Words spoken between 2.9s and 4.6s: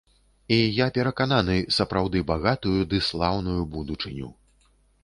ды слаўную будучыню.